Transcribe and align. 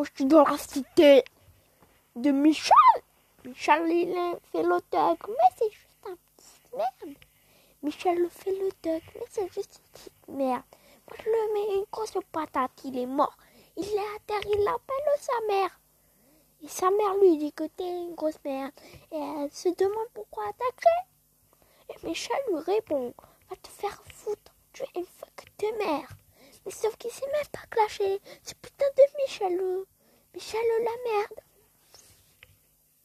Moi, 0.00 0.06
je 0.14 0.22
suis 0.22 0.24
dans 0.24 0.44
la 0.44 0.56
cité 0.56 1.24
de 2.16 2.30
Michel. 2.30 2.72
Michel, 3.44 3.82
il 3.86 4.38
fait 4.50 4.62
le 4.62 4.80
dog, 4.90 5.18
mais 5.28 5.50
c'est 5.58 5.70
juste 5.70 6.06
un 6.06 6.16
petit 6.16 6.74
merde. 6.74 7.16
Michel 7.82 8.18
le 8.18 8.28
fait 8.30 8.50
le 8.50 8.70
dog, 8.82 9.02
mais 9.14 9.26
c'est 9.28 9.52
juste 9.52 9.78
une 9.78 9.92
petite 9.92 10.28
merde. 10.28 10.62
Moi, 11.06 11.18
je 11.18 11.24
le 11.28 11.52
mets 11.52 11.76
une 11.76 11.84
grosse 11.92 12.14
patate, 12.32 12.70
il 12.84 12.98
est 12.98 13.04
mort. 13.04 13.36
Il 13.76 13.84
est 13.84 13.98
à 13.98 14.18
terre, 14.26 14.40
il 14.46 14.66
appelle 14.68 15.18
sa 15.18 15.46
mère. 15.48 15.78
Et 16.62 16.68
sa 16.68 16.90
mère 16.90 17.16
lui 17.20 17.36
dit 17.36 17.52
que 17.52 17.64
t'es 17.64 17.86
une 17.86 18.14
grosse 18.14 18.40
merde. 18.42 18.72
Et 19.12 19.18
elle 19.18 19.52
se 19.52 19.68
demande 19.68 20.08
pourquoi 20.14 20.44
attaquer. 20.44 21.10
Et 21.90 22.06
Michel 22.06 22.40
lui 22.48 22.60
répond, 22.60 23.12
va 23.50 23.56
te 23.56 23.68
faire 23.68 24.02
foutre, 24.14 24.54
tu 24.72 24.82
es 24.82 24.88
une 24.94 25.04
fuck 25.04 25.44
de 25.58 25.76
mère. 25.76 26.08
Sauf 26.70 26.96
qu'il 26.96 27.10
s'est 27.10 27.26
même 27.26 27.46
pas 27.52 27.66
clashé. 27.68 28.20
C'est 28.42 28.58
putain 28.58 28.86
de 28.96 29.02
Michel. 29.22 29.84
Michel 30.34 30.60
la 30.78 31.10
merde. 31.10 31.49